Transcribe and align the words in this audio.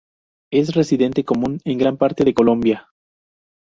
Es 0.51 0.73
residente 0.73 1.23
común 1.23 1.59
en 1.63 1.77
gran 1.77 1.95
parte 1.97 2.23
de 2.25 2.33
Colombia. 2.33 2.89